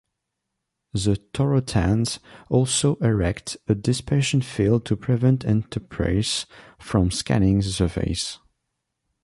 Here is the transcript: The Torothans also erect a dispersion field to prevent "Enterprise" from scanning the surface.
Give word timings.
The 0.93 1.17
Torothans 1.31 2.17
also 2.49 2.95
erect 3.01 3.57
a 3.67 3.75
dispersion 3.75 4.41
field 4.41 4.83
to 4.87 4.95
prevent 4.97 5.45
"Enterprise" 5.45 6.47
from 6.79 7.11
scanning 7.11 7.57
the 7.59 7.65
surface. 7.65 8.39